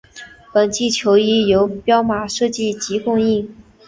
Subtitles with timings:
[0.51, 3.55] 本季球衣改由彪马设计及供应。